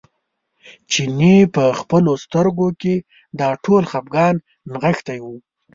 چیني 0.91 1.35
په 1.55 1.63
خپلو 1.79 2.11
سترګو 2.23 2.67
کې 2.81 2.95
دا 3.39 3.49
ټول 3.63 3.83
خپګان 3.91 4.35
نغښتی 4.71 5.19
و. 5.21 5.25